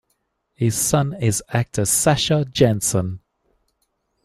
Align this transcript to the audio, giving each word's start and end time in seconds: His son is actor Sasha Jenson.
His 0.55 0.73
son 0.75 1.13
is 1.21 1.43
actor 1.49 1.85
Sasha 1.85 2.43
Jenson. 2.43 3.19